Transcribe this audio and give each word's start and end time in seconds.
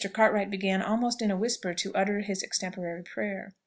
Cartwright 0.13 0.49
began, 0.49 0.81
almost 0.81 1.21
in 1.21 1.29
a 1.29 1.37
whisper, 1.37 1.75
to 1.75 1.93
utter 1.93 2.21
his 2.21 2.41
extemporary 2.41 3.03
prayer. 3.03 3.53